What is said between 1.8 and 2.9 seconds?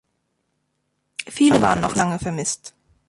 noch lange vermisst.